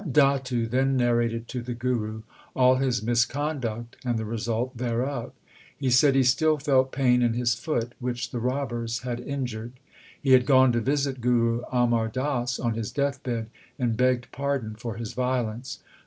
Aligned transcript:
Datu 0.11 0.65
then 0.65 0.97
narrated 0.97 1.47
to 1.49 1.61
the 1.61 1.75
Guru 1.75 2.23
all 2.55 2.77
his 2.77 3.03
misconduct 3.03 3.97
and 4.03 4.17
the 4.17 4.25
result 4.25 4.75
thereof. 4.75 5.31
He 5.77 5.91
said 5.91 6.15
he 6.15 6.23
still 6.23 6.57
felt 6.57 6.91
pain 6.91 7.21
in 7.21 7.33
his 7.33 7.53
foot 7.53 7.93
which 7.99 8.31
the 8.31 8.39
robbers 8.39 9.01
had 9.01 9.19
injured. 9.19 9.73
He 10.19 10.31
had 10.31 10.47
gone 10.47 10.71
to 10.71 10.81
visit 10.81 11.21
Guru 11.21 11.61
Amar 11.71 12.07
Das 12.07 12.59
on 12.59 12.73
his 12.73 12.91
deathbed, 12.91 13.51
and 13.77 13.95
begged 13.95 14.31
pardon 14.31 14.73
for 14.73 14.95
his 14.95 15.13
violence. 15.13 15.77